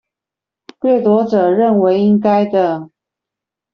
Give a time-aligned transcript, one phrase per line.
[0.79, 2.89] 掠奪者認為應該的